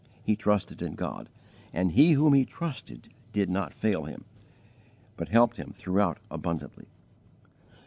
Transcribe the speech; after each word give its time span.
He 0.23 0.35
trusted 0.35 0.81
in 0.81 0.95
God, 0.95 1.29
and 1.71 1.91
He 1.91 2.13
whom 2.13 2.33
he 2.33 2.43
trusted 2.43 3.09
did 3.33 3.51
not 3.51 3.71
fail 3.71 4.05
him, 4.05 4.25
but 5.15 5.27
helped 5.29 5.57
him 5.57 5.73
throughout 5.77 6.17
abundantly. 6.31 6.87